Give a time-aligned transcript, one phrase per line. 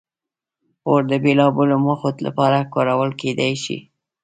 [0.89, 3.77] اور د بېلابېلو موخو لپاره کارول کېدی شي.